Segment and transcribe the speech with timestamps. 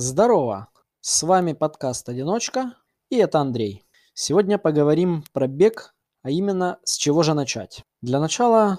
[0.00, 0.68] Здорово!
[1.00, 2.74] С вами подкаст «Одиночка»
[3.10, 3.82] и это Андрей.
[4.14, 7.82] Сегодня поговорим про бег, а именно с чего же начать.
[8.00, 8.78] Для начала,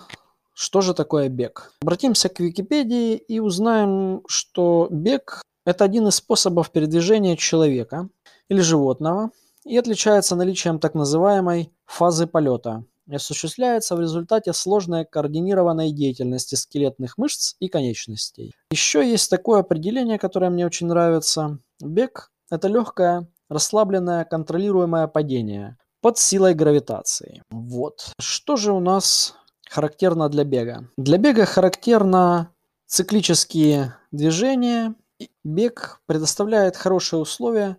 [0.54, 1.74] что же такое бег?
[1.82, 8.08] Обратимся к Википедии и узнаем, что бег– это один из способов передвижения человека
[8.48, 9.32] или животного
[9.66, 17.56] и отличается наличием так называемой фазы полета осуществляется в результате сложной координированной деятельности скелетных мышц
[17.60, 18.54] и конечностей.
[18.72, 21.60] Еще есть такое определение, которое мне очень нравится.
[21.82, 27.44] Бег– это легкое, расслабленное, контролируемое падение под силой гравитации.
[27.50, 28.14] Вот.
[28.20, 29.36] Что же у нас
[29.70, 30.90] характерно для бега?
[30.98, 32.54] Для бега характерно
[32.88, 34.96] циклические движения.
[35.44, 37.78] Бег предоставляет хорошие условия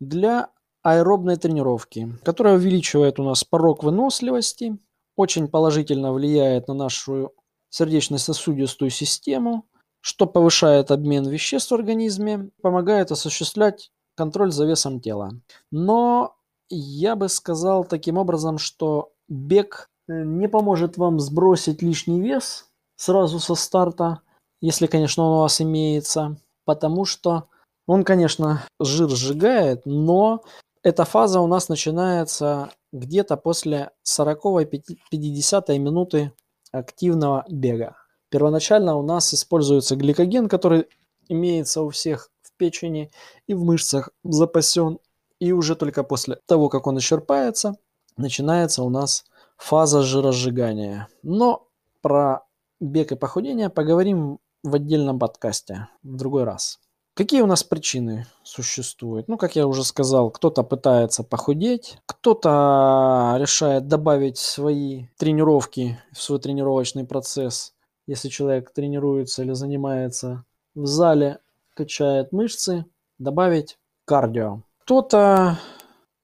[0.00, 0.50] для
[0.86, 4.78] аэробной тренировки, которая увеличивает у нас порог выносливости,
[5.16, 7.32] очень положительно влияет на нашу
[7.70, 9.66] сердечно-сосудистую систему,
[10.00, 15.32] что повышает обмен веществ в организме, помогает осуществлять контроль за весом тела.
[15.72, 16.36] Но
[16.70, 23.40] я бы сказал таким образом, что бег э, не поможет вам сбросить лишний вес сразу
[23.40, 24.20] со старта,
[24.60, 27.48] если, конечно, он у вас имеется, потому что
[27.88, 30.42] он, конечно, жир сжигает, но
[30.86, 36.32] эта фаза у нас начинается где-то после 40-50 минуты
[36.70, 37.96] активного бега.
[38.28, 40.86] Первоначально у нас используется гликоген, который
[41.28, 43.10] имеется у всех в печени
[43.48, 45.00] и в мышцах запасен.
[45.40, 47.74] И уже только после того, как он исчерпается,
[48.16, 49.24] начинается у нас
[49.56, 51.08] фаза жиросжигания.
[51.24, 51.66] Но
[52.00, 52.46] про
[52.78, 56.78] бег и похудение поговорим в отдельном подкасте в другой раз.
[57.16, 59.26] Какие у нас причины существуют?
[59.26, 66.40] Ну, как я уже сказал, кто-то пытается похудеть, кто-то решает добавить свои тренировки в свой
[66.40, 67.72] тренировочный процесс.
[68.06, 70.44] Если человек тренируется или занимается
[70.74, 71.38] в зале,
[71.72, 72.84] качает мышцы,
[73.16, 74.60] добавить кардио.
[74.82, 75.58] Кто-то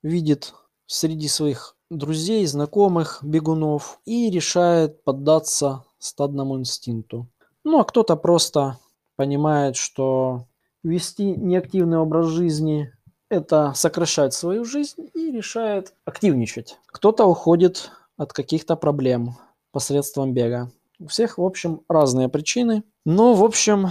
[0.02, 0.52] видит
[0.84, 7.28] среди своих друзей, знакомых, бегунов и решает поддаться стадному инстинкту.
[7.64, 8.78] Ну, а кто-то просто
[9.16, 10.44] понимает, что
[10.82, 12.93] вести неактивный образ жизни–
[13.28, 16.78] это сокращать свою жизнь и решает активничать.
[16.87, 19.37] Кто-то уходит от каких-то проблем
[19.70, 20.70] посредством бега.
[20.98, 22.84] У всех, в общем, разные причины.
[23.04, 23.88] Но, в общем,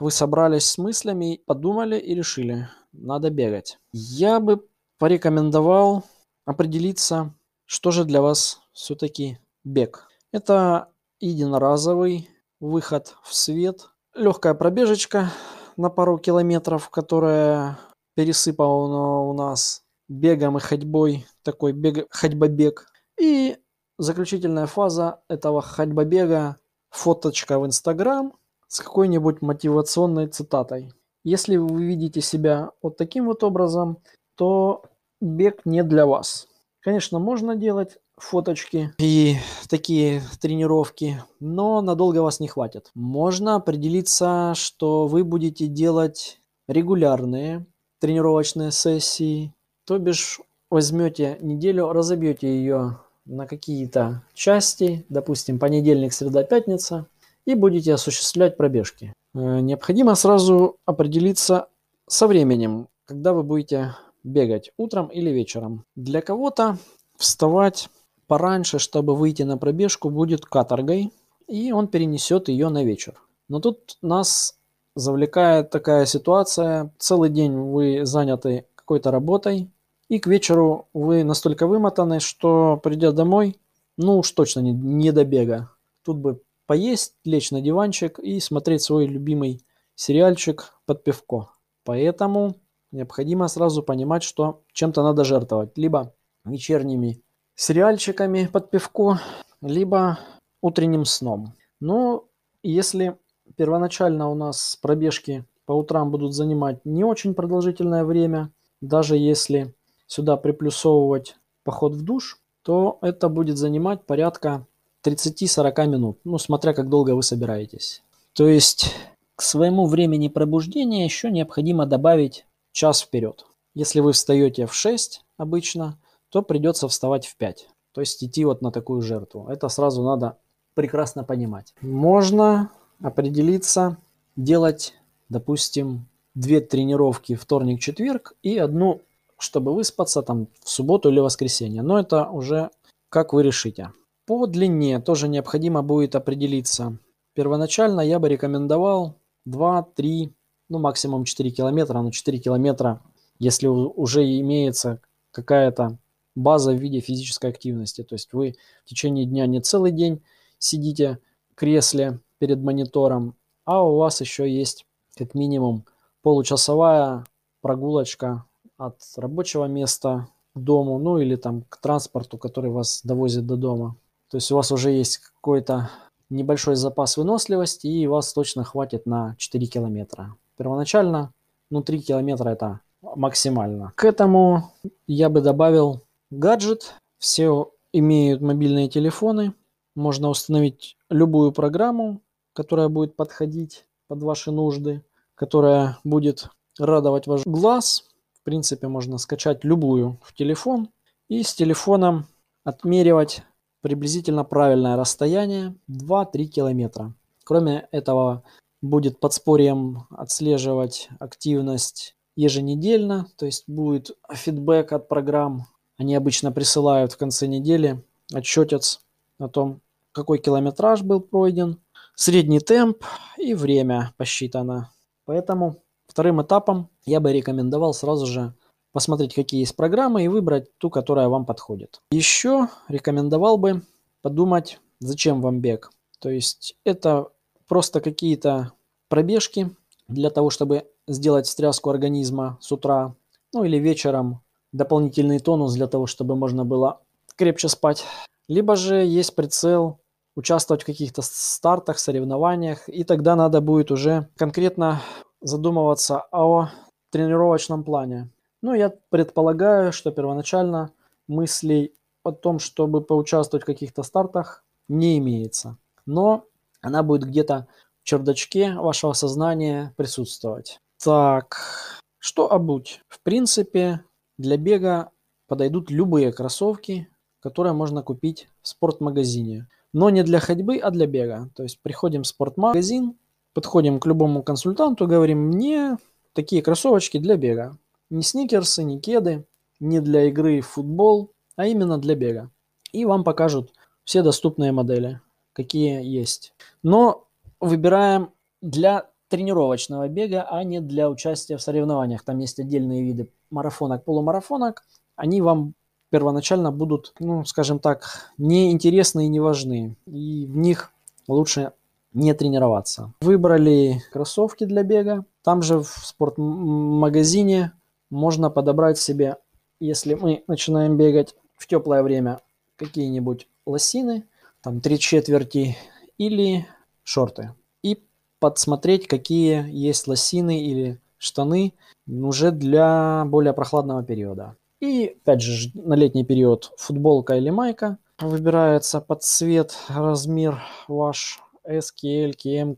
[0.00, 3.78] вы собрались с мыслями, подумали и решили, надо бегать.
[3.92, 4.66] Я бы
[4.98, 6.04] порекомендовал
[6.46, 7.34] определиться,
[7.66, 10.08] что же для вас все-таки бег.
[10.32, 10.88] Это
[11.20, 12.30] единоразовый
[12.60, 15.30] выход в свет, легкая пробежечка
[15.76, 17.78] на пару километров, которая
[18.14, 22.86] пересыпана у нас бегом и ходьбой, такой бег, ходьбобег.
[23.20, 23.56] И
[23.98, 26.56] заключительная фаза этого ходьбобега–
[26.90, 28.32] фоточка в Инстаграм
[28.68, 30.92] с какой-нибудь мотивационной цитатой.
[31.24, 33.98] Если вы видите себя вот таким вот образом,
[34.36, 34.84] то
[35.20, 36.46] бег не для вас.
[36.80, 39.36] Конечно, можно делать фоточки и
[39.68, 42.90] такие тренировки, но надолго вас не хватит.
[42.94, 47.66] Можно определиться, что вы будете делать регулярные
[48.04, 49.54] тренировочные сессии,
[49.86, 50.38] то бишь
[50.68, 57.06] возьмете неделю, разобьете ее на какие-то части, допустим, понедельник, среда, пятница,
[57.46, 59.14] и будете осуществлять пробежки.
[59.34, 61.68] Э, необходимо сразу определиться
[62.06, 65.84] со временем, когда вы будете бегать, утром или вечером.
[65.96, 66.76] Для кого-то
[67.16, 67.88] вставать
[68.26, 71.12] пораньше, чтобы выйти на пробежку, будет каторгой,
[71.46, 73.20] и он перенесет ее на вечер.
[73.48, 74.58] Но тут нас
[74.96, 76.92] завлекает такая ситуация.
[76.98, 79.70] Целый день вы заняты какой-то работой,
[80.08, 83.58] и к вечеру вы настолько вымотаны, что придя домой,
[83.96, 85.70] ну уж точно не, не до бега.
[86.04, 89.64] Тут бы поесть, лечь на диванчик и смотреть свой любимый
[89.94, 91.50] сериальчик под пивко.
[91.84, 92.56] Поэтому
[92.92, 95.76] необходимо сразу понимать, что чем-то надо жертвовать.
[95.76, 96.14] Либо
[96.44, 97.22] вечерними
[97.54, 99.20] сериальчиками под пивко,
[99.60, 100.18] либо
[100.60, 101.54] утренним сном.
[101.80, 102.24] Но
[102.62, 103.16] если
[103.56, 108.50] первоначально у нас пробежки по утрам будут занимать не очень продолжительное время,
[108.80, 109.74] даже если
[110.06, 114.66] сюда приплюсовывать поход в душ, то это будет занимать порядка
[115.04, 118.02] 30-40 минут, ну, смотря как долго вы собираетесь.
[118.32, 118.94] То есть
[119.36, 123.44] к своему времени пробуждения еще необходимо добавить час вперед.
[123.74, 125.98] Если вы встаете в 6 обычно,
[126.34, 127.68] то придется вставать в 5.
[127.92, 129.46] То есть идти вот на такую жертву.
[129.48, 130.36] Это сразу надо
[130.74, 131.74] прекрасно понимать.
[131.80, 133.98] Можно определиться,
[134.34, 134.94] делать,
[135.28, 139.02] допустим, две тренировки вторник-четверг и одну,
[139.38, 141.82] чтобы выспаться там в субботу или воскресенье.
[141.82, 142.70] Но это уже
[143.10, 143.92] как вы решите.
[144.26, 146.98] По длине тоже необходимо будет определиться.
[147.34, 150.34] Первоначально я бы рекомендовал 2, 3,
[150.68, 153.00] ну, максимум 4 километра, но 4 километра,
[153.38, 155.96] если уже имеется какая-то
[156.34, 158.02] база в виде физической активности.
[158.02, 160.22] То есть вы в течение дня не целый день
[160.58, 161.18] сидите
[161.50, 163.34] в кресле перед монитором,
[163.64, 164.86] а у вас еще есть
[165.16, 165.84] как минимум
[166.22, 167.24] получасовая
[167.60, 168.44] прогулочка
[168.76, 173.96] от рабочего места к дому, ну или там к транспорту, который вас довозит до дома.
[174.30, 175.90] То есть у вас уже есть какой-то
[176.30, 180.34] небольшой запас выносливости и вас точно хватит на 4 километра.
[180.56, 181.32] Первоначально,
[181.70, 183.92] ну 3 километра это максимально.
[183.94, 184.72] К этому
[185.06, 186.94] я бы добавил гаджет.
[187.18, 189.54] Все имеют мобильные телефоны.
[189.94, 192.20] Можно установить любую программу,
[192.52, 195.04] которая будет подходить под ваши нужды,
[195.34, 196.48] которая будет
[196.78, 198.08] радовать ваш глаз.
[198.32, 200.90] В принципе, можно скачать любую в телефон
[201.28, 202.26] и с телефоном
[202.64, 203.42] отмеривать
[203.80, 207.14] приблизительно правильное расстояние 2-3 километра.
[207.44, 208.42] Кроме этого,
[208.82, 215.66] будет подспорьем отслеживать активность еженедельно, то есть будет фидбэк от программ.
[215.96, 218.02] Они обычно присылают в конце недели
[218.32, 219.00] отчетец
[219.38, 219.80] о том,
[220.12, 221.80] какой километраж был пройден,
[222.14, 223.04] средний темп
[223.36, 224.90] и время посчитано.
[225.24, 228.54] Поэтому вторым этапом я бы рекомендовал сразу же
[228.92, 232.00] посмотреть, какие есть программы и выбрать ту, которая вам подходит.
[232.12, 233.82] Еще рекомендовал бы
[234.22, 235.90] подумать, зачем вам бег.
[236.20, 237.28] То есть это
[237.66, 238.72] просто какие-то
[239.08, 239.70] пробежки
[240.06, 243.14] для того, чтобы сделать встряску организма с утра,
[243.52, 244.40] ну или вечером,
[244.74, 247.00] дополнительный тонус для того, чтобы можно было
[247.36, 248.04] крепче спать.
[248.48, 250.00] Либо же есть прицел
[250.36, 255.00] участвовать в каких-то стартах, соревнованиях, и тогда надо будет уже конкретно
[255.40, 256.70] задумываться о
[257.10, 258.28] тренировочном плане.
[258.62, 260.90] Ну, я предполагаю, что первоначально
[261.28, 261.94] мыслей
[262.24, 265.76] о том, чтобы поучаствовать в каких-то стартах, не имеется.
[266.04, 266.46] Но
[266.80, 267.68] она будет где-то
[268.02, 270.80] в чердачке вашего сознания присутствовать.
[271.02, 273.00] Так, что обуть?
[273.08, 274.00] В принципе,
[274.38, 275.10] для бега
[275.46, 277.08] подойдут любые кроссовки,
[277.40, 279.68] которые можно купить в спортмагазине.
[279.92, 281.50] Но не для ходьбы, а для бега.
[281.54, 283.16] То есть приходим в спортмагазин,
[283.52, 285.96] подходим к любому консультанту, говорим, мне
[286.32, 287.78] такие кроссовочки для бега.
[288.10, 289.44] Не сникерсы, не кеды,
[289.80, 292.50] не для игры в футбол, а именно для бега.
[292.92, 293.72] И вам покажут
[294.04, 295.20] все доступные модели,
[295.52, 296.54] какие есть.
[296.82, 297.28] Но
[297.60, 298.30] выбираем
[298.60, 302.22] для тренировочного бега, а не для участия в соревнованиях.
[302.24, 304.84] Там есть отдельные виды марафонок, полумарафонок.
[305.16, 305.74] Они вам
[306.10, 309.96] первоначально будут, ну, скажем так, неинтересны и не важны.
[310.06, 310.92] И в них
[311.26, 311.72] лучше
[312.12, 313.12] не тренироваться.
[313.20, 315.24] Выбрали кроссовки для бега.
[315.42, 317.72] Там же в спортмагазине
[318.10, 319.36] можно подобрать себе,
[319.80, 322.40] если мы начинаем бегать в теплое время,
[322.76, 324.24] какие-нибудь лосины,
[324.62, 325.76] там три четверти
[326.18, 326.66] или
[327.02, 327.54] шорты.
[327.82, 328.02] И
[328.38, 331.74] подсмотреть, какие есть лосины или штаны
[332.06, 334.56] уже для более прохладного периода.
[334.80, 342.34] И опять же на летний период футболка или майка выбирается под цвет, размер ваш SKL,
[342.36, 342.76] KM,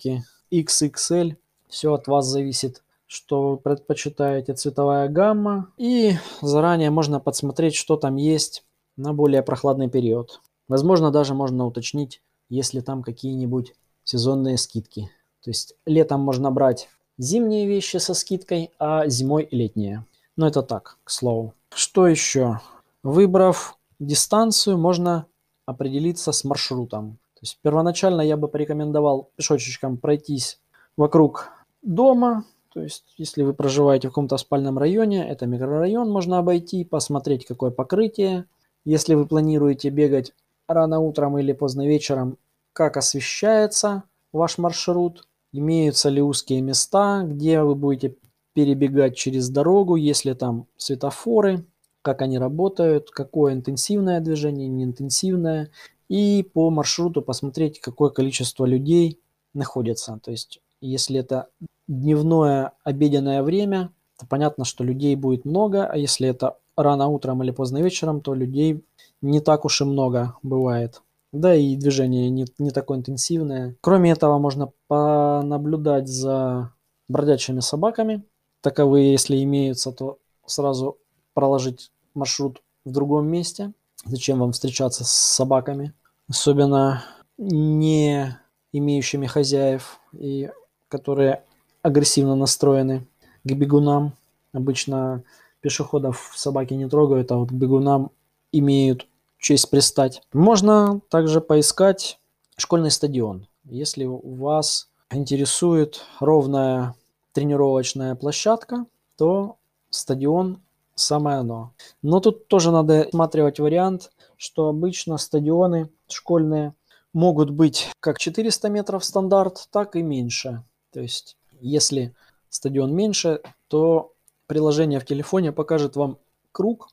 [0.52, 1.36] XXL.
[1.68, 5.72] Все от вас зависит, что вы предпочитаете, цветовая гамма.
[5.78, 8.64] И заранее можно подсмотреть, что там есть
[8.96, 10.40] на более прохладный период.
[10.68, 15.10] Возможно, даже можно уточнить, если там какие-нибудь сезонные скидки.
[15.42, 20.04] То есть летом можно брать зимние вещи со скидкой, а зимой летние.
[20.36, 21.54] Но это так, к слову.
[21.74, 22.60] Что еще?
[23.02, 25.26] Выбрав дистанцию, можно
[25.64, 27.18] определиться с маршрутом.
[27.34, 30.58] То есть первоначально я бы порекомендовал пешочечком пройтись
[30.96, 31.50] вокруг
[31.82, 32.44] дома.
[32.72, 37.70] То есть если вы проживаете в каком-то спальном районе, это микрорайон, можно обойти, посмотреть какое
[37.70, 38.46] покрытие.
[38.84, 40.32] Если вы планируете бегать
[40.68, 42.38] рано утром или поздно вечером,
[42.72, 45.26] как освещается ваш маршрут,
[45.58, 48.16] имеются ли узкие места, где вы будете
[48.54, 51.66] перебегать через дорогу, если там светофоры,
[52.02, 55.70] как они работают, какое интенсивное движение, неинтенсивное,
[56.08, 59.20] и по маршруту посмотреть, какое количество людей
[59.54, 60.20] находится.
[60.22, 61.48] То есть, если это
[61.88, 67.50] дневное обеденное время, то понятно, что людей будет много, а если это рано утром или
[67.50, 68.84] поздно вечером, то людей
[69.20, 71.02] не так уж и много бывает.
[71.40, 73.76] Да и движение не, не такое интенсивное.
[73.82, 76.72] Кроме этого, можно понаблюдать за
[77.08, 78.24] бродячими собаками.
[78.62, 80.98] Таковые, если имеются, то сразу
[81.34, 83.72] проложить маршрут в другом месте.
[84.06, 85.92] Зачем вам встречаться с собаками?
[86.28, 87.04] Особенно
[87.36, 88.34] не
[88.72, 90.50] имеющими хозяев и
[90.88, 91.42] которые
[91.82, 93.06] агрессивно настроены
[93.44, 94.12] к бегунам.
[94.52, 95.22] Обычно
[95.60, 98.10] пешеходов собаки не трогают, а вот бегунам
[98.52, 99.06] имеют
[99.38, 100.22] честь пристать.
[100.32, 102.18] Можно также поискать
[102.56, 103.46] школьный стадион.
[103.64, 106.94] Если вас интересует ровная
[107.32, 109.56] тренировочная площадка, то
[109.90, 110.60] стадион
[110.94, 111.72] самое оно.
[112.02, 116.74] Но тут тоже надо рассматривать вариант, что обычно стадионы школьные
[117.12, 120.62] могут быть как 400 метров стандарт, так и меньше.
[120.92, 122.14] То есть, если
[122.50, 124.12] стадион меньше, то
[124.46, 126.18] приложение в телефоне покажет вам
[126.52, 126.88] круг,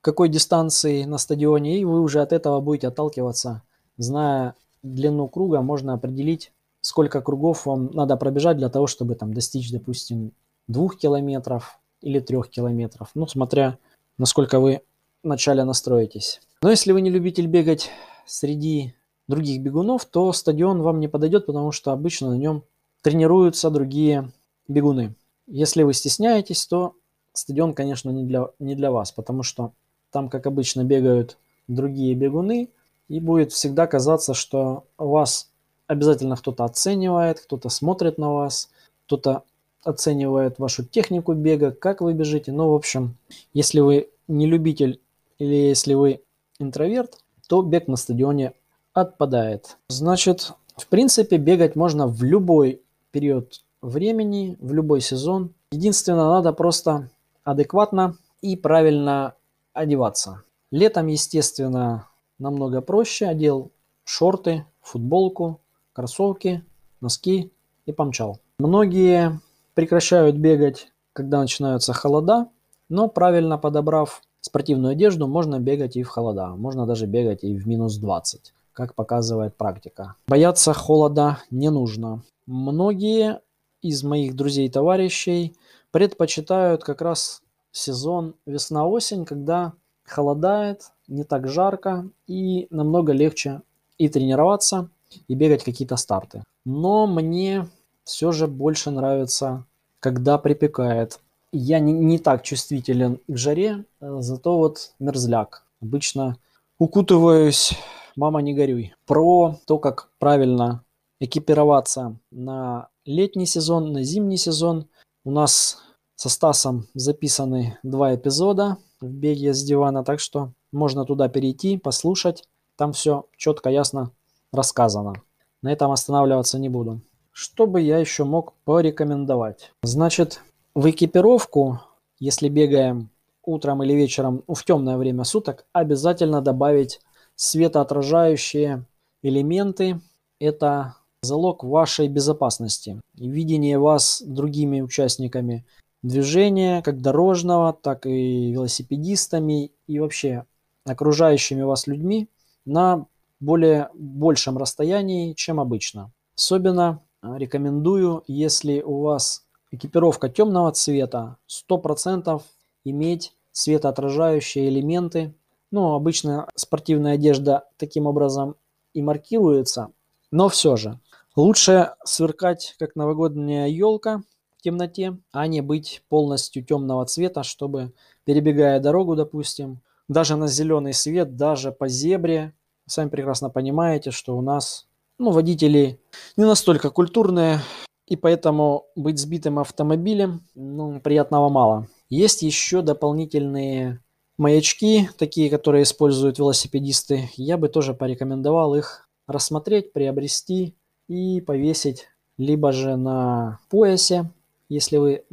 [0.00, 3.62] какой дистанции на стадионе, и вы уже от этого будете отталкиваться.
[3.96, 9.72] Зная длину круга, можно определить, сколько кругов вам надо пробежать для того, чтобы там достичь,
[9.72, 10.32] допустим,
[10.68, 13.10] двух километров или трех километров.
[13.14, 13.78] Ну, смотря
[14.18, 14.82] насколько вы
[15.22, 16.40] вначале настроитесь.
[16.60, 17.90] Но если вы не любитель бегать
[18.26, 18.94] среди
[19.28, 22.64] других бегунов, то стадион вам не подойдет, потому что обычно на нем
[23.02, 24.32] тренируются другие
[24.66, 25.14] бегуны.
[25.46, 26.94] Если вы стесняетесь, то
[27.32, 29.72] стадион, конечно, не для, не для вас, потому что
[30.10, 31.36] там, как обычно, бегают
[31.66, 32.70] другие бегуны,
[33.08, 35.50] и будет всегда казаться, что вас
[35.86, 38.70] обязательно кто-то оценивает, кто-то смотрит на вас,
[39.06, 39.42] кто-то
[39.82, 42.52] оценивает вашу технику бега, как вы бежите.
[42.52, 43.16] Ну, в общем,
[43.54, 45.00] если вы не любитель
[45.38, 46.20] или если вы
[46.58, 48.52] интроверт, то бег на стадионе
[48.92, 49.78] отпадает.
[49.88, 55.54] Значит, в принципе, бегать можно в любой период времени, в любой сезон.
[55.72, 57.08] Единственное, надо просто
[57.44, 59.34] адекватно и правильно
[59.78, 60.42] одеваться.
[60.70, 62.08] Летом, естественно,
[62.38, 63.26] намного проще.
[63.26, 63.70] Одел
[64.04, 65.60] шорты, футболку,
[65.92, 66.64] кроссовки,
[67.00, 67.52] носки
[67.86, 68.40] и помчал.
[68.58, 69.40] Многие
[69.74, 72.48] прекращают бегать, когда начинаются холода,
[72.88, 76.48] но правильно подобрав спортивную одежду, можно бегать и в холода.
[76.48, 80.14] Можно даже бегать и в минус 20, как показывает практика.
[80.26, 82.22] Бояться холода не нужно.
[82.46, 83.40] Многие
[83.82, 85.54] из моих друзей и товарищей
[85.90, 89.72] предпочитают как раз сезон весна-осень, когда
[90.04, 93.62] холодает, не так жарко и намного легче
[93.98, 94.88] и тренироваться,
[95.26, 96.42] и бегать какие-то старты.
[96.64, 97.66] Но мне
[98.04, 99.64] все же больше нравится,
[100.00, 101.20] когда припекает.
[101.52, 105.64] Я не, не так чувствителен к жаре, зато вот мерзляк.
[105.80, 106.36] Обычно
[106.78, 107.72] укутываюсь,
[108.16, 108.94] мама не горюй.
[109.06, 110.84] Про то, как правильно
[111.20, 114.86] экипироваться на летний сезон, на зимний сезон.
[115.24, 115.82] У нас
[116.18, 122.42] со Стасом записаны два эпизода в беге с дивана, так что можно туда перейти, послушать.
[122.76, 124.10] Там все четко, ясно
[124.52, 125.22] рассказано.
[125.62, 127.02] На этом останавливаться не буду.
[127.30, 129.70] Что бы я еще мог порекомендовать?
[129.84, 130.40] Значит,
[130.74, 131.80] в экипировку,
[132.18, 133.10] если бегаем
[133.44, 137.00] утром или вечером в темное время суток, обязательно добавить
[137.36, 138.84] светоотражающие
[139.22, 140.00] элементы.
[140.40, 145.64] Это залог вашей безопасности видение вас другими участниками
[146.08, 150.44] движения, как дорожного, так и велосипедистами и вообще
[150.84, 152.28] окружающими вас людьми
[152.64, 153.06] на
[153.40, 156.12] более большем расстоянии, чем обычно.
[156.36, 162.42] Особенно а, рекомендую, если у вас экипировка темного цвета, 100%
[162.84, 165.34] иметь светоотражающие элементы.
[165.70, 168.56] Ну, обычно спортивная одежда таким образом
[168.94, 169.92] и маркируется,
[170.30, 170.98] но все же
[171.38, 174.24] Лучше сверкать, как новогодняя елка
[174.68, 177.92] темноте, а не быть полностью темного цвета, чтобы,
[178.24, 182.52] перебегая дорогу, допустим, даже на зеленый свет, даже по зебре,
[182.86, 184.86] сами прекрасно понимаете, что у нас
[185.18, 186.00] ну, водители
[186.36, 187.60] не настолько культурные,
[188.06, 191.88] и поэтому быть сбитым автомобилем ну, приятного мало.
[192.08, 194.02] Есть еще дополнительные
[194.38, 197.30] маячки, такие, которые используют велосипедисты.
[197.34, 200.74] Я бы тоже порекомендовал их рассмотреть, приобрести
[201.08, 202.06] и повесить
[202.38, 204.30] либо же на поясе,
[204.68, 205.24] если вы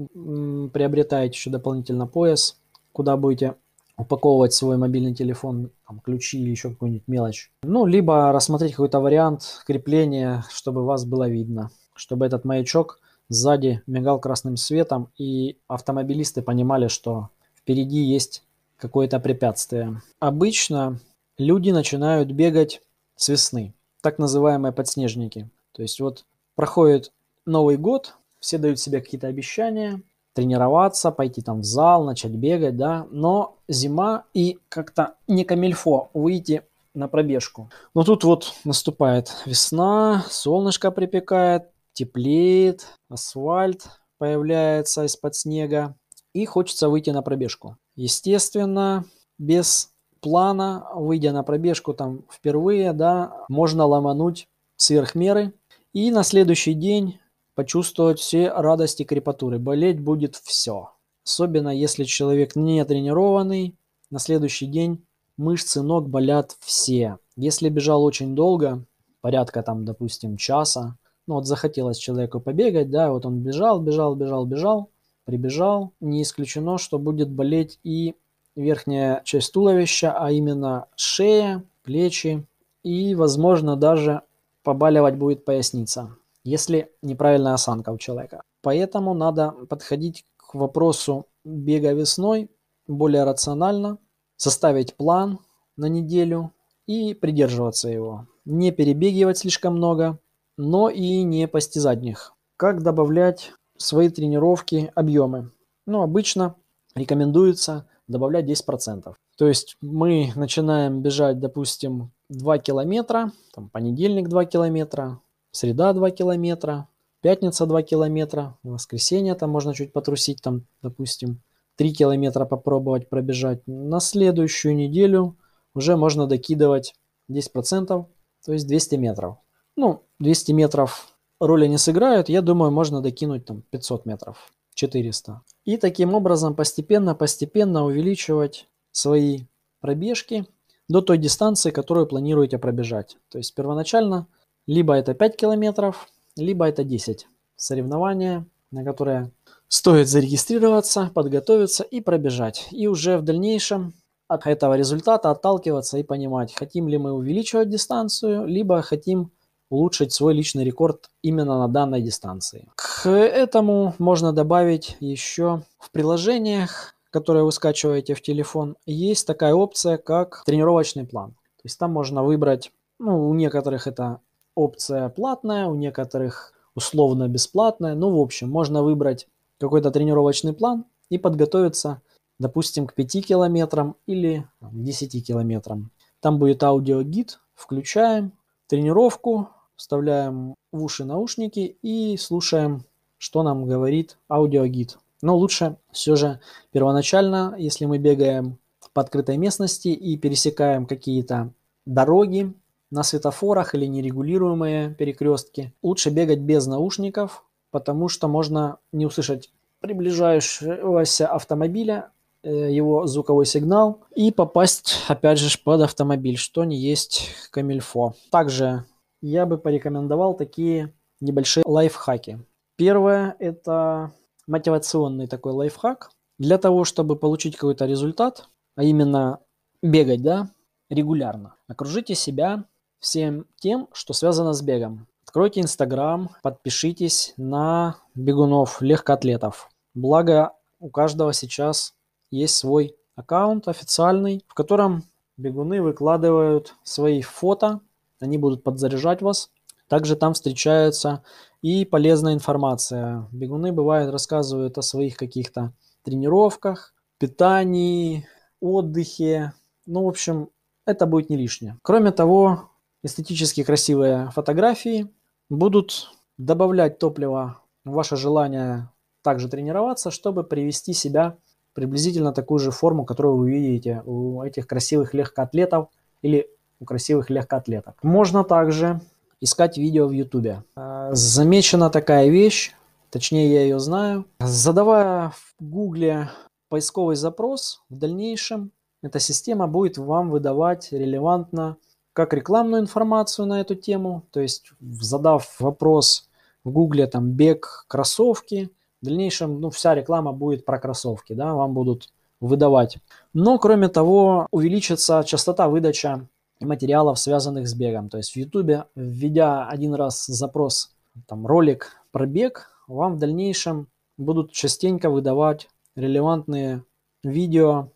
[0.69, 2.59] приобретаете еще дополнительно пояс,
[2.91, 3.55] куда будете
[3.97, 7.51] упаковывать свой мобильный телефон, там, ключи или еще какую-нибудь мелочь.
[7.63, 12.99] Ну, либо рассмотреть какой-то вариант крепления, чтобы вас было видно, чтобы этот маячок
[13.29, 18.43] сзади мигал красным светом, и автомобилисты понимали, что впереди есть
[18.77, 20.01] какое-то препятствие.
[20.19, 20.99] Обычно
[21.37, 22.81] люди начинают бегать
[23.15, 25.49] с весны, так называемые подснежники.
[25.71, 26.25] То есть вот
[26.55, 27.11] проходит
[27.45, 28.15] Новый год,
[28.45, 34.25] все дают себе какие-то обещания, тренироваться, пойти там в зал, начать бегать, да, но зима
[34.35, 36.61] и как-то не камильфо выйти
[36.93, 37.71] на пробежку.
[37.95, 43.87] Но тут вот наступает весна, солнышко припекает, теплеет, асфальт
[44.19, 45.95] появляется из-под снега,
[46.33, 47.77] и хочется выйти на пробежку.
[47.95, 49.05] Естественно,
[49.39, 49.89] без
[50.21, 54.47] плана, выйдя на пробежку там впервые, да, можно ломануть
[54.77, 55.51] сверх меры,
[55.93, 57.19] и на следующий день
[57.55, 59.57] почувствовать все радости крепатуры.
[59.57, 60.91] Болеть будет все.
[61.25, 63.75] Особенно если человек не тренированный,
[64.11, 65.03] на следующий день
[65.37, 67.17] мышцы ног болят все.
[67.35, 68.85] Если бежал очень долго,
[69.21, 70.97] порядка там, допустим, часа,
[71.27, 74.89] Ну вот захотелось человеку побегать, да, вот он бежал, бежал, бежал, бежал,
[75.23, 75.91] прибежал.
[75.99, 78.13] Не исключено, что будет болеть и
[78.55, 82.45] верхняя часть туловища, а именно шея, плечи
[82.83, 84.21] и, возможно, даже
[84.63, 88.43] побаливать будет поясница, если неправильная осанка у человека.
[88.61, 92.49] Поэтому надо подходить к вопросу бега весной
[92.87, 93.97] более рационально,
[94.37, 95.39] составить план
[95.75, 96.53] на неделю
[96.85, 98.27] и придерживаться его.
[98.45, 100.19] Не перебегивать слишком много,
[100.55, 102.33] но и не постизать них.
[102.57, 105.51] Как добавлять в свои тренировки объемы?
[105.87, 106.55] Ну, обычно
[106.95, 109.13] рекомендуется добавлять 10%.
[109.37, 115.19] То есть мы начинаем бежать, допустим, 2 километра, там, понедельник 2 километра,
[115.55, 116.87] среда 2 километра,
[117.21, 121.41] пятница 2 километра, воскресенье там можно чуть потрусить, там, допустим,
[121.77, 123.61] 3 километра попробовать пробежать.
[123.65, 125.37] На следующую неделю
[125.73, 126.95] уже можно докидывать
[127.29, 128.05] 10%,
[128.45, 129.37] то есть 200 метров.
[129.75, 135.41] Ну, 200 метров роли не сыграют, я думаю, можно докинуть там 500 метров, 400.
[135.65, 139.45] И таким образом постепенно-постепенно увеличивать свои
[139.81, 140.45] пробежки
[140.87, 143.17] до той дистанции, которую планируете пробежать.
[143.29, 144.27] То есть первоначально
[144.67, 147.27] либо это 5 километров, либо это 10.
[147.55, 149.31] Соревнования, на которые
[149.67, 152.67] стоит зарегистрироваться, подготовиться и пробежать.
[152.71, 153.93] И уже в дальнейшем
[154.27, 159.31] от этого результата отталкиваться и понимать, хотим ли мы увеличивать дистанцию, либо хотим
[159.69, 162.67] улучшить свой личный рекорд именно на данной дистанции.
[162.75, 169.97] К этому можно добавить еще в приложениях, которые вы скачиваете в телефон, есть такая опция,
[169.97, 171.31] как тренировочный план.
[171.31, 174.19] То есть там можно выбрать, ну, у некоторых это
[174.55, 177.95] опция платная, у некоторых условно бесплатная.
[177.95, 179.27] Ну, в общем, можно выбрать
[179.59, 182.01] какой-то тренировочный план и подготовиться,
[182.39, 185.91] допустим, к 5 километрам или к 10 километрам.
[186.19, 188.33] Там будет аудиогид, включаем
[188.67, 192.85] тренировку, вставляем в уши наушники и слушаем,
[193.17, 194.97] что нам говорит аудиогид.
[195.21, 196.39] Но лучше все же
[196.71, 198.57] первоначально, если мы бегаем
[198.93, 201.51] по открытой местности и пересекаем какие-то
[201.85, 202.53] дороги
[202.95, 211.27] на светофорах или нерегулируемые перекрестки, лучше бегать без наушников, потому что можно не услышать приближающегося
[211.27, 218.13] автомобиля, э, его звуковой сигнал и попасть опять же под автомобиль, что не есть камильфо.
[218.31, 218.85] Также
[219.21, 222.39] я бы порекомендовал такие небольшие лайфхаки.
[222.77, 224.13] Первое– это
[224.47, 226.11] мотивационный такой лайфхак.
[226.39, 229.39] Для того, чтобы получить какой-то результат, а именно
[229.81, 230.49] бегать, да,
[230.89, 232.65] регулярно, окружите себя
[233.05, 235.07] всем тем, что связано с бегом.
[235.23, 239.69] Откройте Инстаграм, подпишитесь на бегунов, легкоатлетов.
[239.93, 241.93] Благо, у каждого сейчас
[242.31, 245.03] есть свой аккаунт официальный, в котором
[245.37, 247.81] бегуны выкладывают свои фото
[248.19, 249.51] они будут подзаряжать вас.
[249.87, 251.23] Также там встречается
[251.61, 253.27] и полезная информация.
[253.31, 258.27] Бегуны бывает рассказывают о своих каких-то тренировках, питании,
[258.59, 259.53] отдыхе.
[259.85, 260.49] Ну, в общем,
[260.85, 261.77] это будет не лишнее.
[261.83, 262.69] Кроме того,
[263.05, 265.07] эстетически красивые фотографии
[265.49, 268.89] будут добавлять топливо в ваше желание
[269.21, 271.37] также тренироваться, чтобы привести себя
[271.73, 275.89] приблизительно такую же форму, которую вы видите у этих красивых легкоатлетов
[276.23, 277.95] или у красивых легкоатлеток.
[278.01, 279.01] Можно также
[279.39, 280.63] искать видео в YouTube.
[280.75, 282.73] А, замечена такая вещь,
[283.11, 284.25] точнее я ее знаю.
[284.39, 286.29] Задавая в Гугле
[286.69, 288.71] поисковый запрос, в дальнейшем
[289.03, 291.77] эта система будет вам выдавать релевантно
[292.15, 296.29] как рекламную информацию на эту тему, то есть задав вопрос
[296.63, 298.69] в Гугле там бег кроссовки,
[299.01, 302.99] в дальнейшем ну, вся реклама будет про кроссовки, да, вам будут выдавать.
[303.33, 306.25] Но кроме того увеличится частота выдачи
[306.61, 308.07] материалов, связанных с бегом.
[308.07, 310.95] То есть в YouTube, введя один раз запрос,
[311.27, 316.81] там, ролик про бег, вам в дальнейшем будут частенько выдавать релевантные
[317.25, 317.89] видео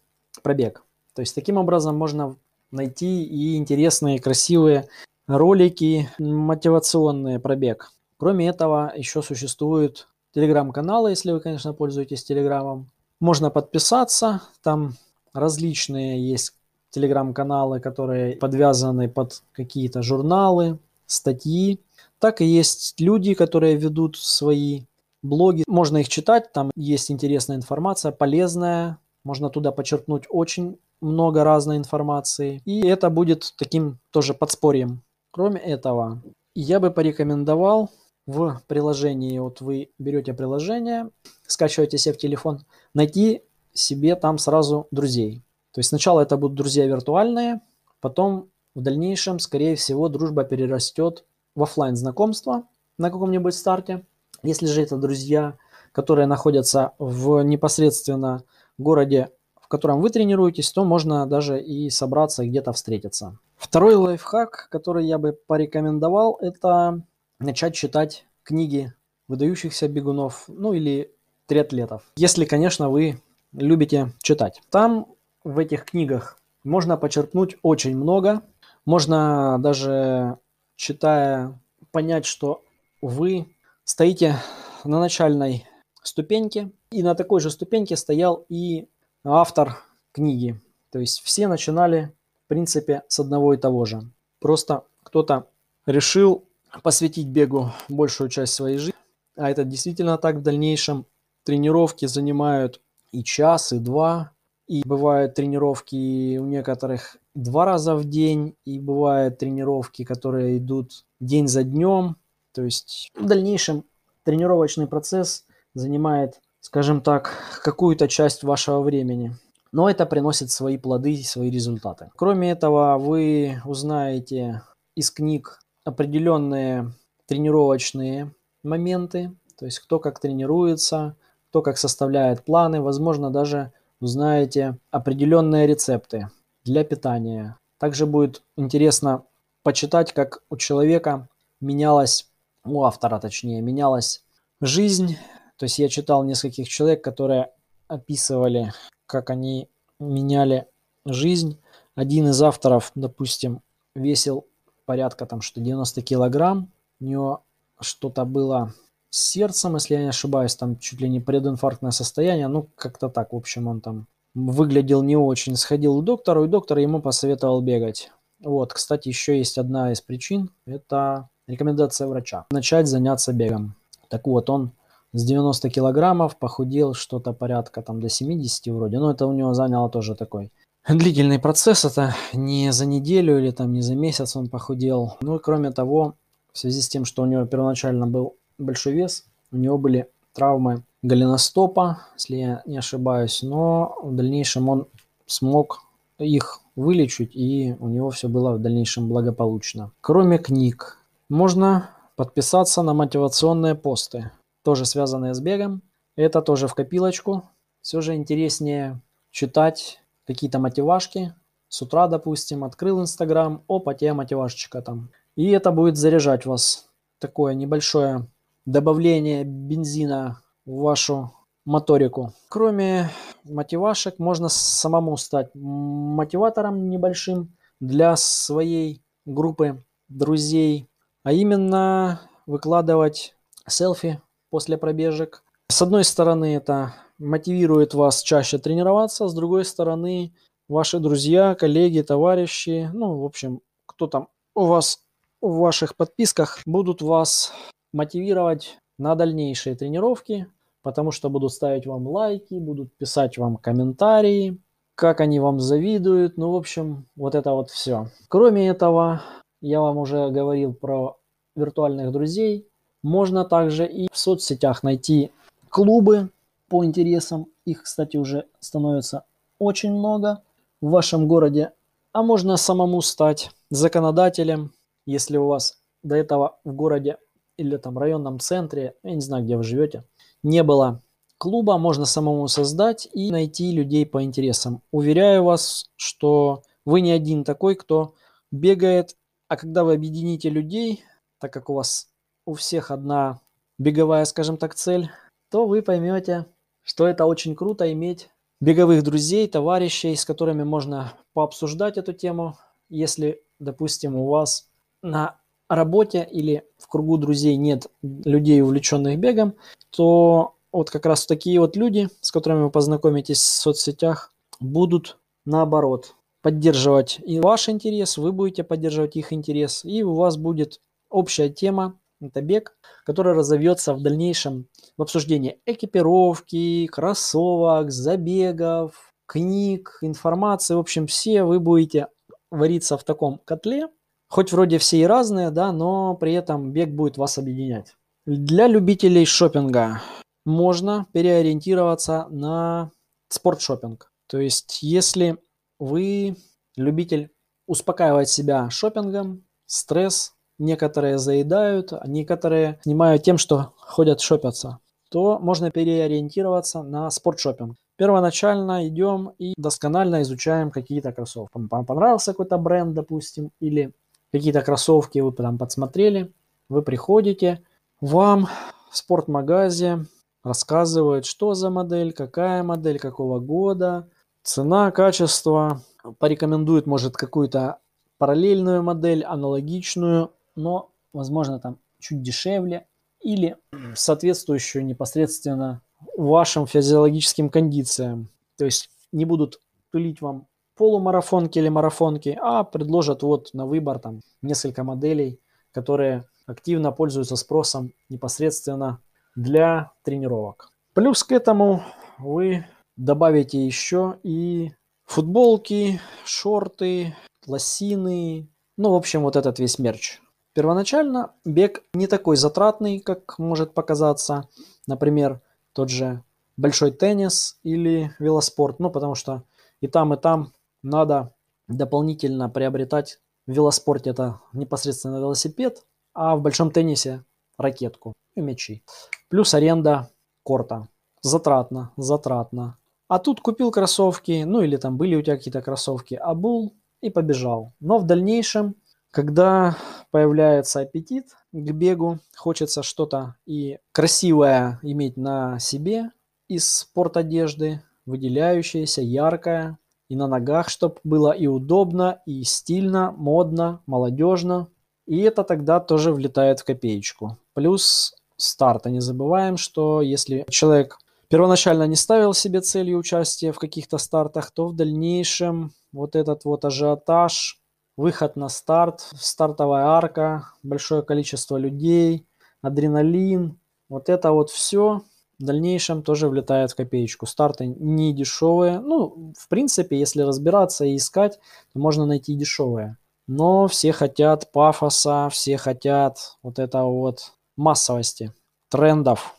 [0.44, 0.84] про бег.
[1.16, 2.36] То есть таким образом можно
[2.72, 4.88] найти и интересные, красивые
[5.28, 7.92] ролики мотивационные про бег.
[8.18, 12.90] Кроме этого, еще существуют телеграм-каналы, если вы, конечно, пользуетесь телеграмом.
[13.20, 14.96] Можно подписаться, там
[15.34, 16.54] различные есть
[16.90, 21.80] телеграм-каналы, которые подвязаны под какие-то журналы, статьи.
[22.20, 24.84] Так и есть люди, которые ведут свои
[25.22, 25.64] блоги.
[25.68, 28.98] Можно их читать, там есть интересная информация, полезная.
[29.24, 32.62] Можно туда подчеркнуть очень много разной информации.
[32.66, 35.02] И это будет таким тоже подспорьем.
[35.32, 36.22] Кроме этого,
[36.56, 37.90] я бы порекомендовал
[38.26, 41.10] в приложении, вот вы берете приложение,
[41.48, 45.42] скачиваете себе в телефон, найти себе там сразу друзей.
[45.72, 47.62] То есть сначала это будут друзья виртуальные,
[48.02, 52.64] потом в дальнейшем, скорее всего, дружба перерастет в офлайн знакомство.
[53.00, 54.06] на каком-нибудь старте.
[54.44, 55.58] Если же это друзья,
[55.92, 58.44] которые находятся в непосредственно
[58.78, 59.32] городе,
[59.70, 63.38] котором вы тренируетесь, то можно даже и собраться и где-то встретиться.
[63.56, 67.02] Второй лайфхак, который я бы порекомендовал, это
[67.40, 68.94] начать читать книги
[69.28, 71.14] выдающихся бегунов, ну или
[71.46, 72.04] триатлетов.
[72.16, 73.22] Если, конечно, вы
[73.54, 74.62] любите читать.
[74.70, 75.08] Там
[75.44, 78.42] в этих книгах можно почерпнуть очень много.
[78.86, 80.38] Можно даже
[80.76, 81.60] читая
[81.92, 82.64] понять, что
[83.02, 83.48] вы
[83.84, 84.36] стоите
[84.84, 85.66] на начальной
[86.04, 88.88] ступеньке, и на такой же ступеньке стоял и
[89.24, 89.78] автор
[90.12, 90.60] книги.
[90.92, 92.14] То есть все начинали,
[92.46, 94.02] в принципе, с одного и того же.
[94.40, 95.48] Просто кто-то
[95.86, 96.46] решил
[96.84, 98.94] посвятить бегу большую часть своей жизни,
[99.36, 101.06] а это действительно так в дальнейшем.
[101.44, 104.32] Тренировки занимают и час, и два,
[104.68, 111.48] и бывают тренировки у некоторых два раза в день, и бывают тренировки, которые идут день
[111.48, 112.18] за днем.
[112.54, 113.86] То есть в дальнейшем
[114.24, 119.36] тренировочный процесс занимает, скажем так, какую-то часть вашего времени.
[119.72, 122.10] Но это приносит свои плоды и свои результаты.
[122.16, 124.64] Кроме этого, вы узнаете
[124.96, 126.92] из книг определенные
[127.28, 131.16] тренировочные моменты, то есть кто как тренируется,
[131.50, 136.30] кто как составляет планы, возможно, даже узнаете определенные рецепты
[136.64, 137.58] для питания.
[137.78, 139.24] Также будет интересно
[139.64, 141.28] почитать, как у человека
[141.62, 142.28] менялась,
[142.66, 144.24] у автора точнее, менялась
[144.62, 145.18] жизнь.
[145.60, 147.52] То есть я читал нескольких человек, которые
[147.90, 148.72] описывали,
[149.06, 149.68] как они
[150.00, 150.68] меняли
[151.06, 151.60] жизнь.
[151.96, 153.62] Один из авторов, допустим,
[153.94, 154.48] весил
[154.86, 156.72] порядка там что 90 килограмм.
[157.02, 157.44] У него
[157.82, 158.74] что-то было
[159.10, 162.48] с сердцем, если я не ошибаюсь, там чуть ли не прединфарктное состояние.
[162.48, 165.58] Ну, как-то так, в общем, он там выглядел не очень.
[165.58, 168.12] Сходил к доктору, и доктор ему посоветовал бегать.
[168.40, 170.52] Вот, кстати, еще есть одна из причин.
[170.66, 172.46] Это рекомендация врача.
[172.52, 173.76] Начать заняться бегом.
[174.08, 174.72] Так вот, он
[175.14, 179.00] с 90 килограммов похудел что-то порядка там до 70 вроде.
[179.00, 180.52] Но это у него заняло тоже такой
[180.88, 181.86] длительный процесс.
[181.86, 185.18] Это не за неделю или там не за месяц он похудел.
[185.22, 186.16] Ну и кроме того,
[186.54, 190.84] в связи с тем, что у него первоначально был большой вес, у него были травмы
[191.02, 194.88] голеностопа, если я не ошибаюсь, но в дальнейшем он
[195.26, 195.82] смог
[196.18, 199.92] их вылечить, и у него все было в дальнейшем благополучно.
[200.02, 200.98] Кроме книг,
[201.30, 204.32] можно подписаться на мотивационные посты,
[204.64, 205.82] тоже связанные с бегом.
[206.16, 207.44] Это тоже в копилочку.
[207.82, 211.34] Все же интереснее читать какие-то мотивашки.
[211.68, 215.12] С утра, допустим, открыл Инстаграм, опа, тебе мотивашечка там.
[215.36, 216.90] И это будет заряжать вас.
[217.20, 218.28] Такое небольшое
[218.66, 221.34] добавление бензина в вашу
[221.66, 222.34] моторику.
[222.50, 223.10] Кроме
[223.44, 230.90] мотивашек, можно самому стать мотиватором небольшим для своей группы друзей,
[231.24, 233.36] а именно выкладывать
[233.68, 235.44] селфи после пробежек.
[235.70, 240.34] С одной стороны, это мотивирует вас чаще тренироваться, с другой стороны,
[240.68, 245.04] ваши друзья, коллеги, товарищи, ну, в общем, кто там у вас
[245.42, 247.54] в ваших подписках будут вас
[247.94, 250.48] мотивировать на дальнейшие тренировки,
[250.82, 254.62] потому что будут ставить вам лайки, будут писать вам комментарии,
[254.96, 258.08] как они вам завидуют, ну, в общем, вот это вот все.
[258.28, 259.22] Кроме этого,
[259.62, 261.18] я вам уже говорил про
[261.56, 262.69] виртуальных друзей.
[263.04, 265.32] Можно также и в соцсетях найти
[265.70, 266.30] клубы
[266.68, 267.48] по интересам.
[267.66, 269.26] Их, кстати, уже становится
[269.58, 270.42] очень много
[270.82, 271.72] в вашем городе.
[272.12, 274.72] А можно самому стать законодателем,
[275.06, 277.18] если у вас до этого в городе
[277.58, 280.04] или там районном центре, я не знаю, где вы живете,
[280.44, 281.02] не было
[281.38, 284.82] клуба, можно самому создать и найти людей по интересам.
[284.92, 288.14] Уверяю вас, что вы не один такой, кто
[288.52, 289.16] бегает,
[289.48, 291.04] а когда вы объедините людей,
[291.40, 292.10] так как у вас
[292.50, 293.42] у всех одна
[293.78, 295.12] беговая, скажем так, цель,
[295.52, 296.48] то вы поймете,
[296.82, 302.58] что это очень круто иметь беговых друзей, товарищей, с которыми можно пообсуждать эту тему,
[302.90, 304.68] если, допустим, у вас
[305.04, 309.54] на работе или в кругу друзей нет людей, увлеченных бегом,
[309.92, 316.16] то вот как раз такие вот люди, с которыми вы познакомитесь в соцсетях, будут наоборот
[316.42, 320.82] поддерживать и ваш интерес, вы будете поддерживать их интерес, и у вас будет
[321.12, 330.76] общая тема, это бег, который разовьется в дальнейшем в обсуждении экипировки, кроссовок, забегов, книг, информации.
[330.76, 332.08] В общем, все вы будете
[332.52, 333.88] вариться в таком котле,
[334.30, 337.96] Хоть вроде все и разные, да, но при этом бег будет вас объединять.
[338.26, 340.02] Для любителей шопинга
[340.46, 342.92] можно переориентироваться на
[343.30, 344.12] спортшопинг.
[344.28, 345.38] То есть, если
[345.80, 346.36] вы
[346.76, 347.32] любитель
[347.66, 355.72] успокаивать себя шопингом, стресс некоторые заедают, а некоторые снимают тем, что ходят шопятся, то можно
[355.72, 357.76] переориентироваться на спортшопинг.
[357.96, 361.52] Первоначально идем и досконально изучаем какие-то кроссовки.
[361.56, 363.94] Вам понравился какой-то бренд, допустим, или
[364.32, 366.32] какие-то кроссовки вы там подсмотрели,
[366.70, 367.64] вы приходите,
[368.00, 368.48] вам
[368.92, 370.06] в спортмагазе
[370.44, 374.08] рассказывают, что за модель, какая модель, какого года,
[374.44, 375.82] цена, качество,
[376.20, 377.80] порекомендует, может, какую-то
[378.18, 382.88] параллельную модель, аналогичную, но, возможно, там чуть дешевле
[383.22, 383.58] или
[383.96, 385.82] соответствующую непосредственно
[386.16, 388.30] вашим физиологическим кондициям.
[388.58, 389.60] То есть не будут
[389.92, 395.40] пылить вам полумарафонки или марафонки, а предложат вот на выбор там несколько моделей,
[395.72, 399.02] которые активно пользуются спросом непосредственно
[399.36, 400.72] для тренировок.
[400.94, 401.84] Плюс к этому
[402.18, 404.72] вы добавите еще и
[405.06, 410.22] футболки, шорты, лосины, ну, в общем, вот этот весь мерч.
[410.60, 414.50] Первоначально бег не такой затратный, как может показаться.
[414.88, 415.40] Например,
[415.72, 416.22] тот же
[416.58, 418.78] большой теннис или велоспорт.
[418.80, 419.44] Ну, потому что
[419.80, 420.52] и там, и там
[420.84, 421.34] надо
[421.70, 427.24] дополнительно приобретать в велоспорте это непосредственно велосипед, а в большом теннисе
[427.58, 428.84] ракетку и мячи.
[429.30, 430.10] Плюс аренда
[430.44, 430.90] корта.
[431.22, 432.78] Затратно, затратно.
[433.08, 437.72] А тут купил кроссовки, ну или там были у тебя какие-то кроссовки, обул и побежал.
[437.80, 438.76] Но в дальнейшем,
[439.12, 439.78] когда
[440.12, 446.12] появляется аппетит к бегу, хочется что-то и красивое иметь на себе
[446.48, 449.78] из спортодежды, выделяющееся, яркое,
[450.10, 454.68] и на ногах, чтобы было и удобно, и стильно, модно, молодежно.
[455.06, 457.38] И это тогда тоже влетает в копеечку.
[457.54, 458.90] Плюс старта.
[458.90, 460.98] Не забываем, что если человек
[461.30, 466.66] первоначально не ставил себе целью участия в каких-то стартах, то в дальнейшем вот этот вот
[466.66, 467.59] ажиотаж,
[468.00, 472.26] выход на старт, стартовая арка, большое количество людей,
[472.62, 473.60] адреналин,
[473.90, 475.02] вот это вот все
[475.38, 477.26] в дальнейшем тоже влетает в копеечку.
[477.26, 478.80] Старты не дешевые.
[478.80, 481.40] Ну, в принципе, если разбираться и искать,
[481.74, 482.98] то можно найти дешевые.
[483.28, 488.34] Но все хотят пафоса, все хотят вот этого вот массовости,
[488.70, 489.36] трендов.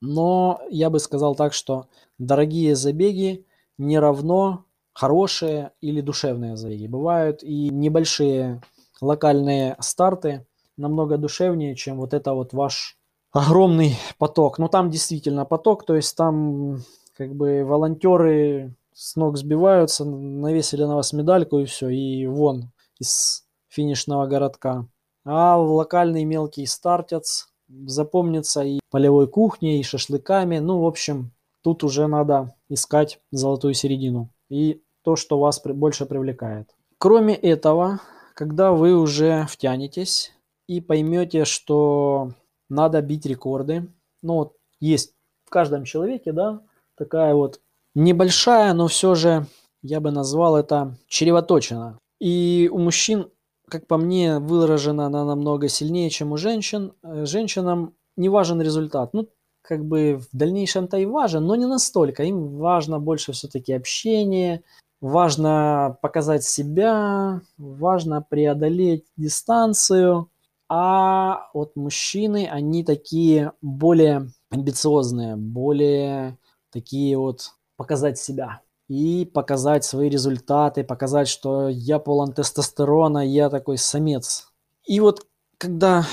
[0.00, 1.86] Но я бы сказал так, что
[2.18, 3.46] дорогие забеги
[3.78, 4.65] не равно
[4.96, 6.86] хорошие или душевные забеги.
[6.86, 8.62] Бывают и небольшие
[9.02, 10.46] локальные старты
[10.78, 12.96] намного душевнее, чем вот это вот ваш
[13.30, 14.58] огромный поток.
[14.58, 16.82] Ну, там действительно поток, то есть там
[17.14, 23.44] как бы волонтеры с ног сбиваются, навесили на вас медальку и все, и вон из
[23.68, 24.86] финишного городка.
[25.26, 30.58] А локальный мелкий стартец запомнится и полевой кухней, и шашлыками.
[30.58, 31.32] Ну, в общем,
[31.62, 36.68] тут уже надо искать золотую середину и то, что вас больше привлекает.
[36.98, 38.00] Кроме этого,
[38.34, 40.32] когда вы уже втянетесь
[40.66, 42.32] и поймете, что
[42.68, 43.86] надо бить рекорды.
[44.22, 45.12] Ну, вот есть
[45.44, 46.60] в каждом человеке, да,
[46.96, 47.60] такая вот
[47.94, 49.46] небольшая, но все же
[49.80, 52.00] я бы назвал это чревоточина.
[52.20, 53.30] И у мужчин,
[53.68, 56.94] как по мне, выражена она намного сильнее, чем у женщин.
[57.04, 59.14] Э, женщинам не важен результат.
[59.14, 59.28] Ну,
[59.62, 62.24] как бы в дальнейшем-то и важен, но не настолько.
[62.24, 64.62] Им важно больше все-таки общение,
[65.00, 70.30] важно показать себя, важно преодолеть дистанцию.
[70.68, 76.38] А вот мужчины, они такие более амбициозные, более
[76.72, 83.78] такие вот показать себя и показать свои результаты, показать, что я полон тестостерона, я такой
[83.78, 84.48] самец.
[84.84, 85.26] И вот
[85.58, 86.04] когда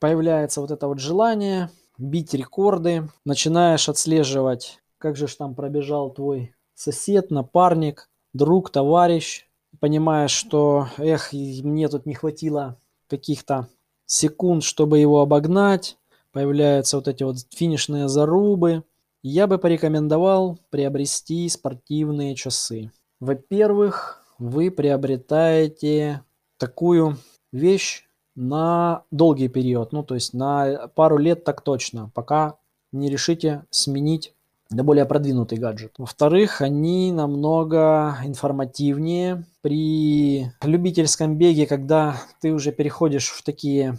[0.00, 6.54] появляется вот это вот желание бить рекорды, начинаешь отслеживать, как же ж там пробежал твой
[6.74, 9.46] сосед, напарник, друг, товарищ,
[9.80, 13.68] понимаешь, что, эх, мне тут не хватило каких-то
[14.06, 15.98] секунд, чтобы его обогнать.
[16.32, 18.84] Появляются вот эти вот финишные зарубы.
[19.22, 22.90] Я бы порекомендовал приобрести спортивные часы.
[23.20, 26.22] Во-первых, вы приобретаете
[26.58, 27.18] такую
[27.52, 32.56] вещь на долгий период, ну то есть на пару лет так точно, пока
[32.90, 34.34] не решите сменить
[34.72, 35.94] на более продвинутый гаджет.
[35.98, 39.44] Во-вторых, они намного информативнее.
[39.60, 43.98] При любительском беге, когда ты уже переходишь в такие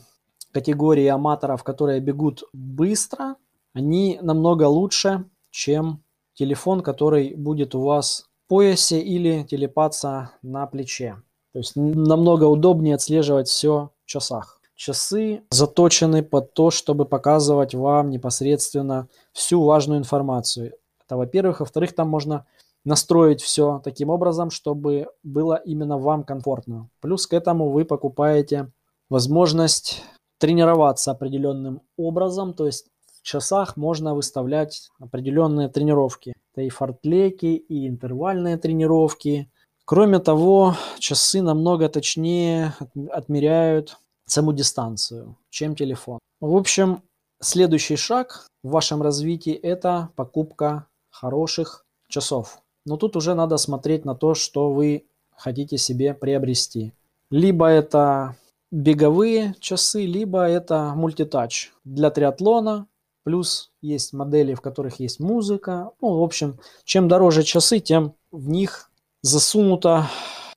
[0.52, 3.36] категории аматоров, которые бегут быстро,
[3.74, 11.18] они намного лучше, чем телефон, который будет у вас в поясе или телепаться на плече.
[11.54, 14.60] То есть намного удобнее отслеживать все в часах.
[14.76, 20.74] Часы заточены под то, чтобы показывать вам непосредственно всю важную информацию.
[21.06, 21.60] Это во-первых.
[21.60, 22.46] Во-вторых, там можно
[22.86, 26.90] настроить все таким образом, чтобы было именно вам комфортно.
[27.02, 28.72] Плюс к этому вы покупаете
[29.10, 30.04] возможность
[30.38, 32.88] тренироваться определенным образом, то есть
[33.22, 36.34] в часах можно выставлять определенные тренировки.
[36.52, 39.50] Это и фортлеки, и интервальные тренировки.
[39.86, 42.74] Кроме того, часы намного точнее
[43.12, 46.20] отмеряют саму дистанцию, чем телефон.
[46.40, 47.04] В общем,
[47.42, 52.60] следующий шаг в вашем развитии– это покупка хороших часов.
[52.86, 55.06] Но тут уже надо смотреть на то, что вы
[55.36, 56.94] хотите себе приобрести.
[57.30, 58.36] Либо это
[58.72, 62.88] беговые часы, либо это мультитач для триатлона.
[63.24, 65.92] Плюс есть модели, в которых есть музыка.
[66.02, 68.90] Ну, в общем, чем дороже часы, тем в них
[69.22, 70.10] засунуто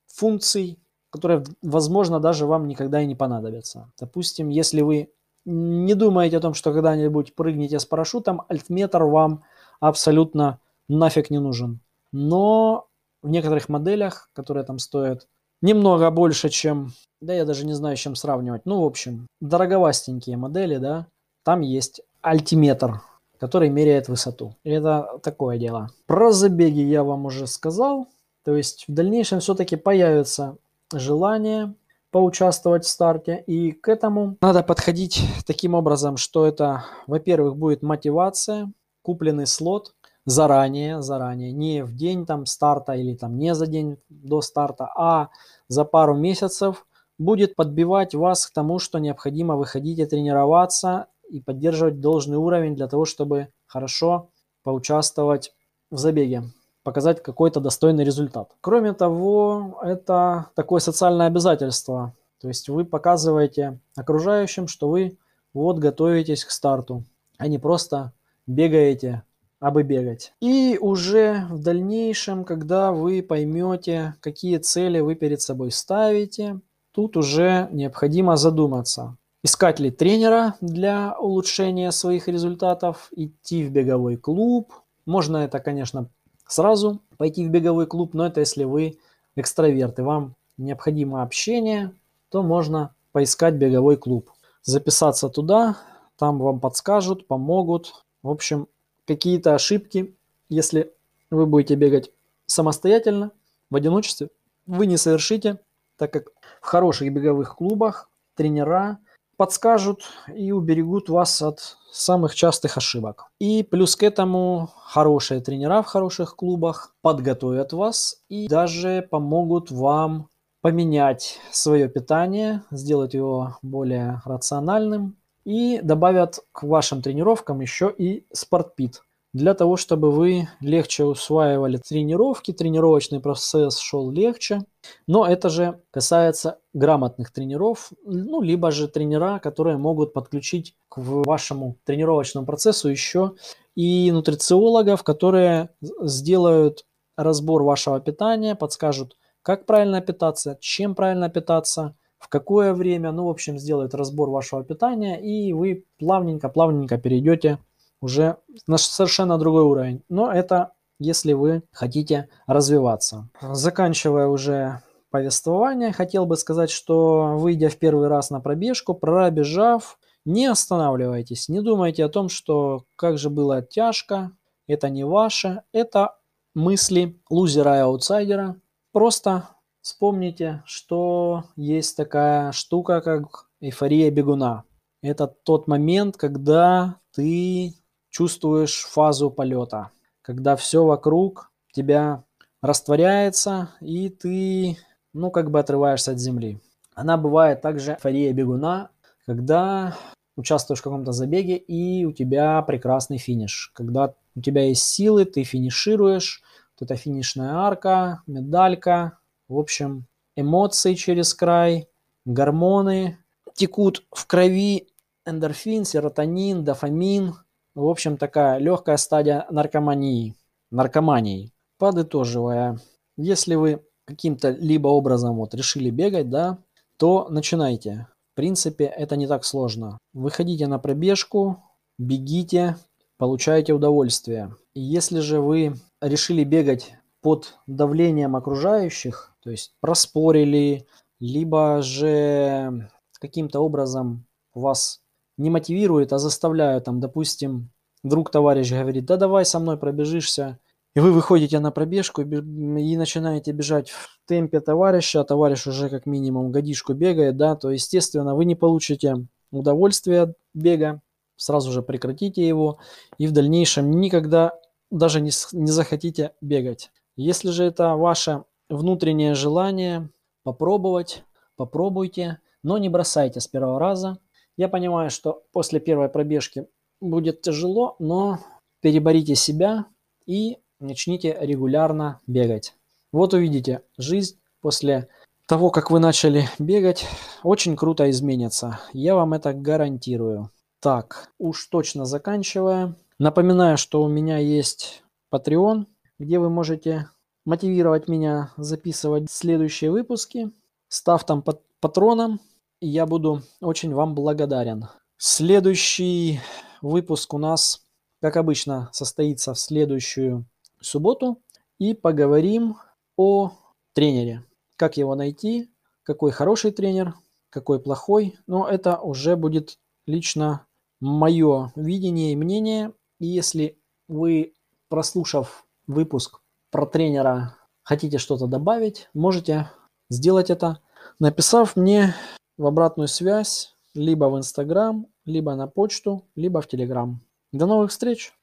[0.07, 0.77] функций,
[1.09, 3.91] которые, возможно, даже вам никогда и не понадобятся.
[3.99, 5.09] Допустим, если вы
[5.45, 9.43] не думаете о том, что когда-нибудь прыгнете с парашютом, альтметр вам
[9.79, 11.79] абсолютно нафиг не нужен.
[12.11, 12.87] Но
[13.21, 15.27] в некоторых моделях, которые там стоят
[15.61, 16.91] немного больше, чем...
[17.21, 18.65] Да я даже не знаю, с чем сравнивать.
[18.65, 21.07] Ну, в общем, дороговастенькие модели, да,
[21.43, 23.01] там есть альтиметр,
[23.39, 24.53] который меряет высоту.
[24.63, 25.89] Это такое дело.
[26.05, 28.07] Про забеги я вам уже сказал.
[28.43, 30.57] То есть в дальнейшем все-таки появится
[30.93, 31.73] желание
[32.11, 33.43] поучаствовать в старте.
[33.47, 38.71] И к этому надо подходить таким образом, что это, во-первых, будет мотивация,
[39.01, 39.93] купленный слот,
[40.25, 45.29] заранее, заранее, не в день там старта или там не за день до старта, а
[45.69, 46.85] за пару месяцев
[47.17, 52.87] будет подбивать вас к тому, что необходимо выходить и тренироваться и поддерживать должный уровень для
[52.87, 54.29] того, чтобы хорошо
[54.63, 55.53] поучаствовать
[55.89, 56.43] в забеге,
[56.87, 58.55] показать какой-то достойный результат.
[58.61, 62.13] Кроме того, это такое социальное обязательство.
[62.39, 65.17] То есть вы показываете окружающим, что вы
[65.53, 67.03] вот готовитесь к старту,
[67.37, 68.13] а не просто
[68.45, 69.23] бегаете
[69.59, 70.31] абы бегать.
[70.39, 76.61] И уже в дальнейшем, когда вы поймете, какие цели вы перед собой ставите,
[76.93, 84.71] тут уже необходимо задуматься, искать ли тренера для улучшения своих результатов, идти в беговой клуб.
[85.05, 86.09] Можно это, конечно,
[86.47, 88.97] сразу пойти в беговой клуб, но это если вы
[89.35, 91.93] экстраверт и вам необходимо общение,
[92.29, 94.31] то можно поискать беговой клуб.
[94.63, 95.77] Записаться туда,
[96.17, 98.05] там вам подскажут, помогут.
[98.23, 98.67] В общем,
[99.05, 100.15] какие-то ошибки,
[100.49, 100.91] если
[101.29, 102.11] вы будете бегать
[102.45, 103.31] самостоятельно,
[103.69, 104.29] в одиночестве,
[104.65, 105.59] вы не совершите,
[105.97, 106.31] так как
[106.61, 108.99] в хороших беговых клубах тренера
[109.37, 110.01] подскажут
[110.35, 113.27] и уберегут вас от самых частых ошибок.
[113.39, 120.29] И плюс к этому хорошие тренера в хороших клубах подготовят вас и даже помогут вам
[120.61, 129.01] поменять свое питание, сделать его более рациональным, и добавят к вашим тренировкам еще и спортпит.
[129.37, 134.61] Для того, чтобы вы легче усваивали тренировки, тренировочный процесс шел легче.
[135.05, 141.77] Но это же касается грамотных тренеров, ну, либо же тренера, которые могут подключить к вашему
[141.83, 143.33] тренировочному процессу еще
[143.75, 145.69] и нутрициологов, которые
[146.01, 153.25] сделают разбор вашего питания, подскажут, как правильно питаться, чем правильно питаться– в какое время, ну,
[153.25, 157.59] в общем, сделает разбор вашего питания, и вы плавненько-плавненько перейдете
[158.01, 160.03] уже на совершенно другой уровень.
[160.09, 163.29] Но это если вы хотите развиваться.
[163.41, 164.81] Заканчивая уже
[165.11, 171.61] повествование, хотел бы сказать, что выйдя в первый раз на пробежку, пробежав, не останавливайтесь, не
[171.61, 174.31] думайте о том, что как же было тяжко,
[174.67, 176.17] это не ваше, это
[176.55, 178.59] мысли лузера и аутсайдера.
[178.91, 179.49] Просто
[179.87, 184.65] Вспомните, что есть такая штука, как эйфория бегуна.
[185.01, 187.73] Это тот момент, когда ты
[188.17, 189.91] чувствуешь фазу полета,
[190.23, 192.23] когда все вокруг тебя
[192.63, 194.79] растворяется, и ты,
[195.13, 196.59] ну, как бы отрываешься от земли.
[196.95, 198.89] Она бывает также эйфория бегуна,
[199.27, 199.95] когда
[200.35, 203.69] участвуешь в каком-то забеге, и у тебя прекрасный финиш.
[203.75, 206.41] Когда у тебя есть силы, ты финишируешь,
[206.79, 211.87] вот эта финишная арка, медалька, в общем, эмоции через край,
[212.25, 213.19] гормоны
[213.53, 214.87] текут в крови,
[215.23, 217.35] эндорфин, серотонин, дофамин.
[217.77, 220.33] В общем, такая легкая стадия наркомании.
[220.71, 221.51] Наркомании.
[221.77, 222.79] Подытоживая,
[223.17, 226.57] если вы каким-то либо образом вот решили бегать, да,
[226.97, 228.07] то начинайте.
[228.33, 229.99] В принципе, это не так сложно.
[230.11, 231.61] Выходите на пробежку,
[231.99, 232.77] бегите,
[233.19, 234.55] получаете удовольствие.
[234.73, 240.87] И если же вы решили бегать под давлением окружающих, то есть проспорили,
[241.19, 244.25] либо же каким-то образом
[244.55, 244.99] вас
[245.37, 247.69] не мотивирует, а заставляют, там, допустим,
[248.03, 250.59] друг товарищ говорит, да давай со мной пробежишься,
[250.95, 256.05] и вы выходите на пробежку и начинаете бежать в темпе товарища, а товарищ уже как
[256.05, 261.01] минимум годишку бегает, да, то, естественно, вы не получите удовольствие от бега,
[261.35, 262.79] сразу же прекратите его
[263.17, 264.59] и в дальнейшем никогда
[264.89, 266.91] даже не, не захотите бегать.
[267.15, 270.09] Если же это ваше внутреннее желание
[270.43, 271.23] попробовать,
[271.55, 274.17] попробуйте, но не бросайте с первого раза.
[274.57, 276.67] Я понимаю, что после первой пробежки
[276.99, 278.39] будет тяжело, но
[278.81, 279.85] переборите себя
[280.25, 282.73] и начните регулярно бегать.
[283.11, 285.07] Вот увидите, жизнь после
[285.45, 287.05] того, как вы начали бегать,
[287.43, 288.79] очень круто изменится.
[288.93, 290.51] Я вам это гарантирую.
[290.79, 292.95] Так, уж точно заканчивая.
[293.19, 295.03] Напоминаю, что у меня есть
[295.33, 295.85] Patreon,
[296.19, 297.09] где вы можете
[297.45, 300.51] мотивировать меня записывать следующие выпуски.
[300.89, 301.43] Став там
[301.79, 302.39] патроном,
[302.79, 304.85] я буду очень вам благодарен.
[305.17, 306.39] Следующий
[306.81, 307.83] выпуск у нас,
[308.21, 310.45] как обычно, состоится в следующую
[310.79, 311.41] субботу.
[311.79, 312.77] И поговорим
[313.17, 313.51] о
[313.93, 314.43] тренере.
[314.77, 315.69] Как его найти,
[316.03, 317.13] какой хороший тренер,
[317.49, 318.37] какой плохой.
[318.47, 320.65] Но это уже будет лично
[320.99, 322.93] мое видение и мнение.
[323.19, 324.53] И если вы,
[324.89, 329.71] прослушав выпуск про тренера, хотите что-то добавить, можете
[330.09, 330.79] сделать это,
[331.19, 332.15] написав мне
[332.57, 337.21] в обратную связь либо в Инстаграм, либо на почту, либо в Телеграм.
[337.51, 338.36] До новых встреч!